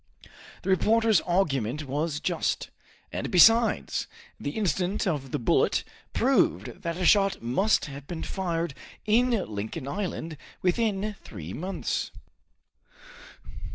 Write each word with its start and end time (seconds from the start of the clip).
The 0.63 0.71
reporter's 0.71 1.21
argument 1.21 1.83
was 1.85 2.19
just, 2.19 2.71
and 3.13 3.29
besides, 3.29 4.07
the 4.39 4.49
incident 4.49 5.05
of 5.05 5.29
the 5.29 5.37
bullet 5.37 5.83
proved 6.11 6.81
that 6.81 6.97
a 6.97 7.05
shot 7.05 7.43
must 7.43 7.85
have 7.85 8.07
been 8.07 8.23
fired 8.23 8.73
in 9.05 9.29
Lincoln 9.29 9.87
Island 9.87 10.37
within 10.63 11.17
three 11.23 11.53
months. 11.53 12.09